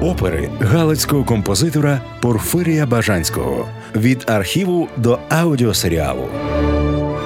[0.00, 6.28] опери галицького композитора Порфирія Бажанського від архіву до аудіосеріалу.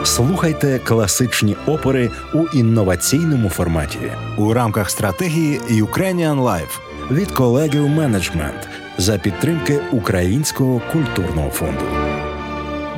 [0.04, 3.98] Слухайте класичні опери у інноваційному форматі
[4.38, 6.80] у рамках стратегії Ukrainian Life
[7.10, 8.68] від колегів менеджмент
[8.98, 11.84] за підтримки Українського культурного фонду.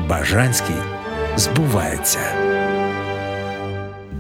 [0.09, 0.77] Бажанський
[1.37, 2.44] збувається.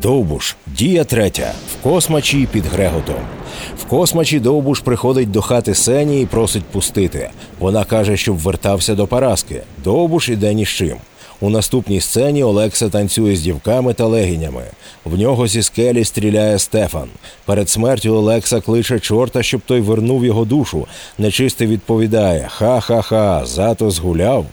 [0.04, 3.14] Довбуш, дія третя в космачі під Греготом.
[3.78, 7.30] В космачі Довбуш приходить до хати Сені і просить пустити.
[7.58, 9.62] Вона каже, щоб вертався до Параски.
[9.84, 10.96] Довбуш іде ні з чим.
[11.40, 14.62] У наступній сцені Олекса танцює з дівками та легінями.
[15.04, 17.08] В нього зі скелі стріляє Стефан.
[17.44, 20.86] Перед смертю Олекса кличе чорта, щоб той вернув його душу.
[21.18, 24.46] Нечистий відповідає: Ха-ха-ха, зато згуляв.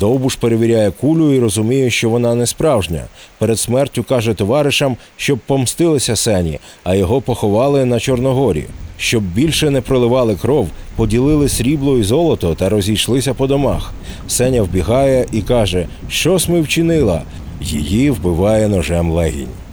[0.00, 3.04] Довбуш перевіряє кулю і розуміє, що вона не справжня.
[3.38, 8.64] Перед смертю каже товаришам, щоб помстилися сені, а його поховали на Чорногорі.
[8.98, 13.92] Щоб більше не проливали кров, поділили срібло і золото та розійшлися по домах.
[14.28, 17.22] Сеня вбігає і каже, що ми вчинила.
[17.60, 19.63] Її вбиває ножем легінь.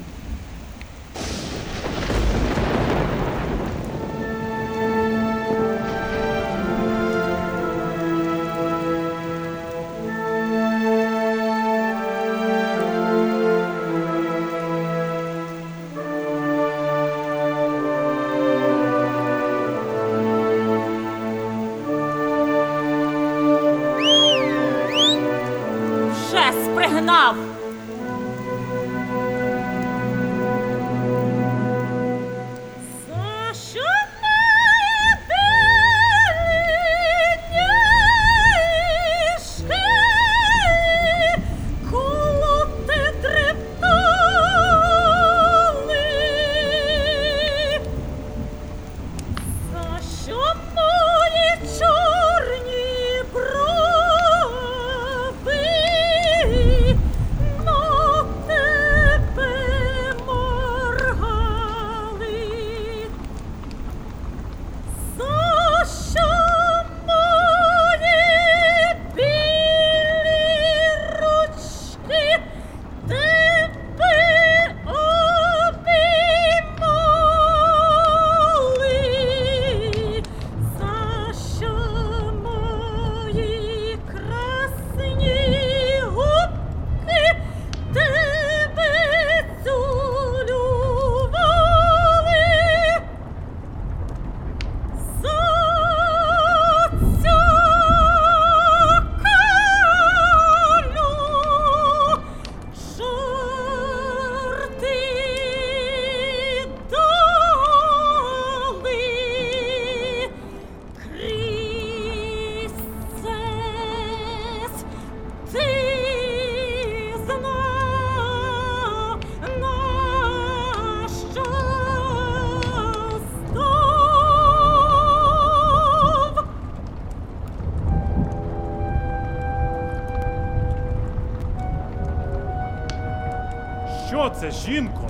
[134.52, 135.08] Жінко?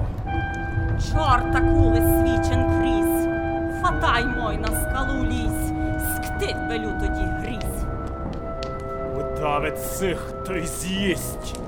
[1.12, 3.28] Чорта кули свічен крізь,
[3.81, 5.72] фатай мой на скалу лізь,
[6.16, 7.85] скти велю тоді грізь.
[9.18, 11.59] Удавець цих той з'їсть.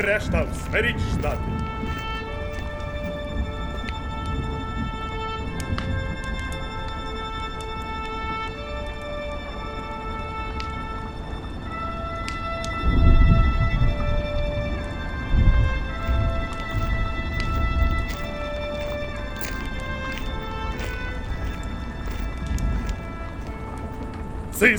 [0.00, 1.57] решта зверіть ждати.
[24.59, 24.77] Ци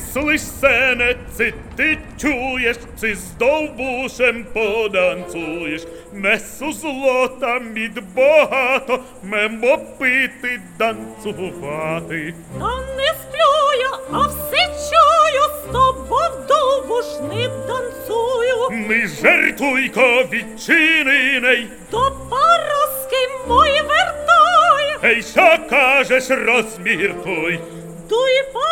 [0.60, 5.82] сене, ци ти чуєш, ци з довбушем поданцуєш,
[6.12, 12.34] несу злота мід багато, мемо пити, танцювати.
[12.60, 17.04] Та не сплю я, а все чую, з тобою довбуш
[17.34, 18.70] не танцую.
[18.88, 21.98] Не жартуйко відчинений, До
[22.30, 27.60] пароски мої вертай, ей, що кажеш, розміркуй.
[28.08, 28.69] дуй ним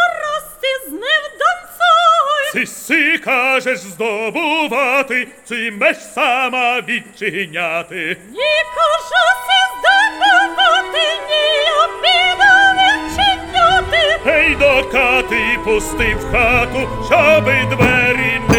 [2.52, 2.60] танцуй.
[2.60, 8.16] Ти си кажеш здобувати, чи меч сама відчиняти.
[8.30, 11.48] Ні кажу си здобувати, ні
[11.84, 14.30] обіду піду відчиняти.
[14.30, 18.57] Ей, до хати пусти в хату, щоби двері не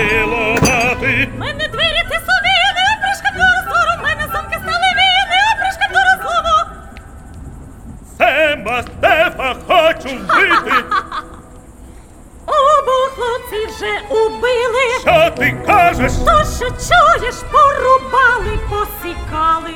[14.80, 15.00] убили.
[15.02, 16.12] Що ти кажеш?
[16.14, 19.74] То, що чуєш, порубали, посікали.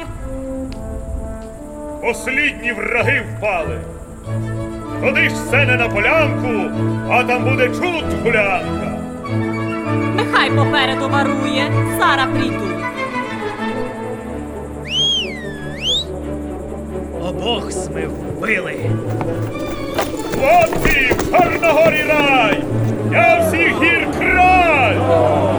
[2.02, 3.80] Послідні враги впали.
[5.02, 6.72] Ходи ж сене на полянку,
[7.12, 8.98] а там буде чуд гулянка.
[10.16, 12.70] Нехай попереду варує, зараз прийду.
[17.22, 18.76] Обох сми вбили.
[20.34, 22.64] Хлопці, Чорногорі рай!
[23.12, 24.73] Я всіх гір край!
[25.04, 25.53] Senhor.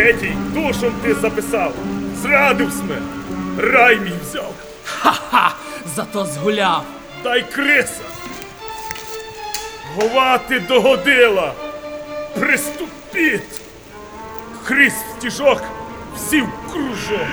[0.00, 1.72] Третій душом ти записав!
[2.22, 2.98] Зрадив сме!
[3.58, 4.52] Рай мій взяв!
[4.84, 5.54] Ха-ха!
[5.96, 6.84] Зато згуляв.
[7.22, 8.00] Дай криса!
[9.96, 11.52] Говати догодила!
[12.38, 13.60] Приступіть!
[14.64, 15.62] Крис в стіжок,
[16.16, 17.26] всі в кружок!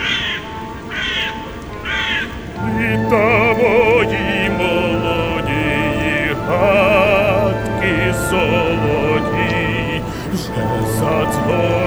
[2.80, 10.02] Вітамої молоді гадки солоді,
[10.34, 11.87] вже зацгори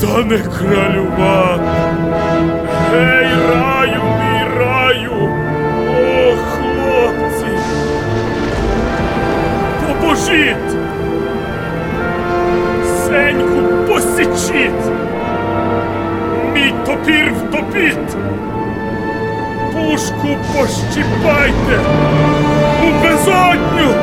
[0.00, 1.62] та не кралювати.
[2.92, 5.28] Гей, раю, мій раю,
[5.90, 7.46] о, хлопці!
[9.86, 10.76] Поможіть!
[13.06, 14.86] Сеньку посічіть!
[16.54, 18.16] Мій топір втопіть!
[19.72, 21.80] Пушку пощіпайте!
[22.82, 23.94] У безодню!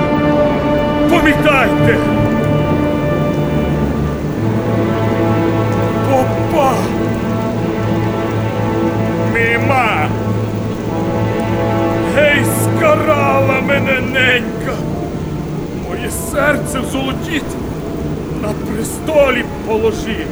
[1.10, 1.98] Помітайте!
[6.64, 6.76] Попа!
[9.34, 10.10] Міма!
[12.16, 14.74] Гей, скарала мене ненька!
[15.90, 17.56] Моє серце золотіть,
[18.42, 20.28] на престолі положіть.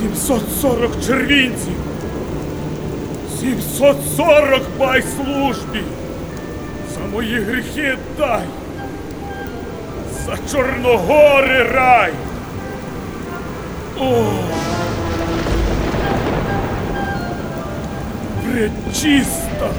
[0.00, 1.76] 740 червінців,
[3.40, 5.82] 740 бай службі,
[6.94, 8.44] за мої гріхи дай,
[10.26, 12.12] за Чорногори рай.
[14.00, 14.24] О!
[18.44, 19.70] Пречиста!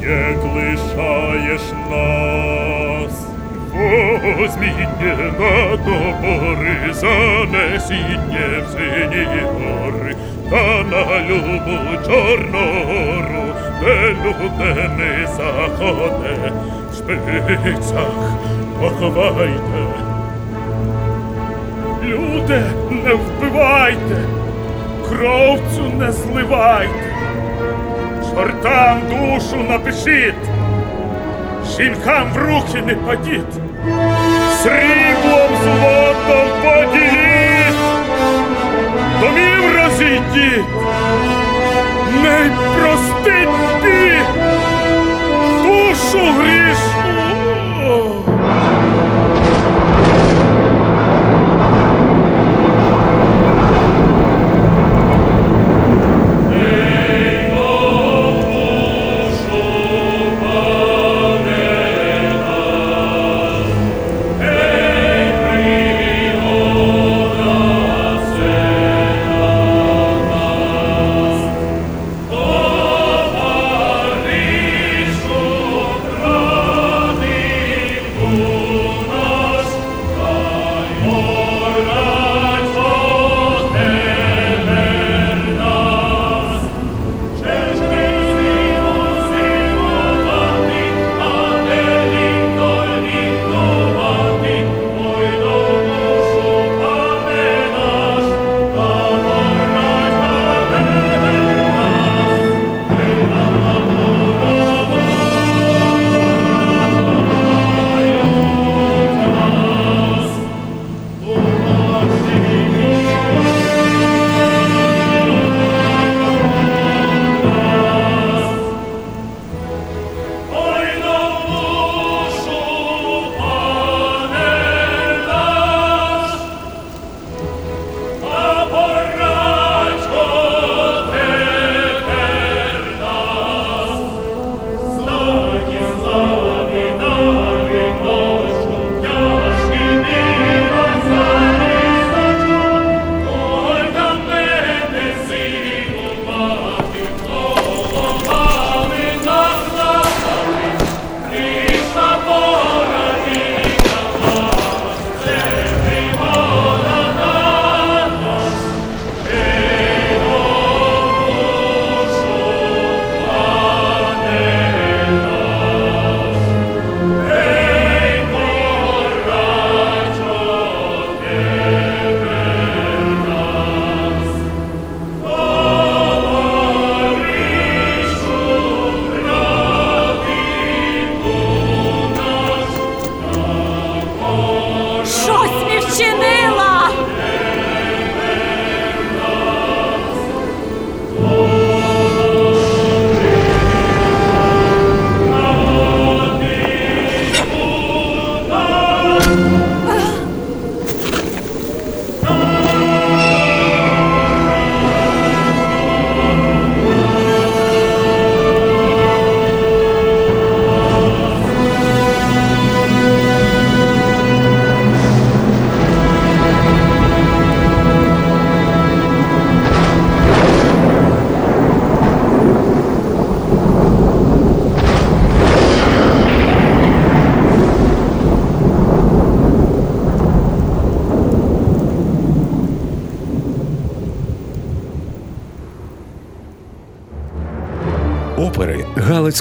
[0.00, 3.26] Як лишаєш нас,
[4.38, 10.16] возьміть на топори, занесіть в сині гори,
[10.50, 13.42] та на любу Чорногору
[13.80, 16.52] де людини заходе,
[16.90, 18.12] в шпицях
[18.80, 20.11] поховайте.
[22.02, 24.16] Люди, не вбивайте,
[25.08, 27.14] кров цю не зливайте,
[28.30, 30.34] чортам душу напишіть,
[31.76, 33.54] жінкам в руки не падіть,
[34.62, 37.78] сріблом злотом поділіть,
[39.20, 40.64] домів розійдіть,
[42.22, 43.48] не простить
[43.82, 44.18] бі,
[45.62, 46.91] душу грішну.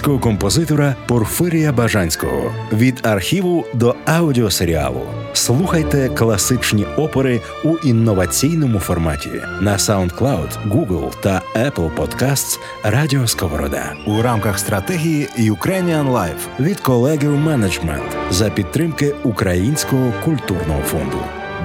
[0.02, 5.02] Галицького композитора Порфирія Бажанського від архіву до аудіосеріалу.
[5.34, 9.30] Слухайте класичні опери у інноваційному форматі
[9.62, 17.38] на SoundCloud, Google та Apple Podcasts Радіо Сковорода у рамках стратегії Ukrainian Life від колегів
[17.38, 21.18] менеджмент за підтримки Українського культурного фонду.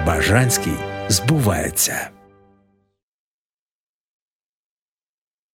[0.06, 0.74] Бажанський
[1.08, 2.15] збувається.